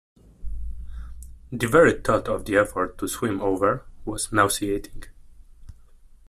[1.51, 5.03] The very thought of the effort to swim over was nauseating.